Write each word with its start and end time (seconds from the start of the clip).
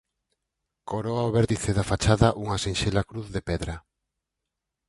Coroa 0.89 1.27
o 1.29 1.33
vértice 1.37 1.71
da 1.77 1.87
fachada 1.91 2.27
unha 2.43 2.57
sinxela 2.65 3.07
cruz 3.09 3.27
de 3.35 3.41
pedra. 3.49 3.75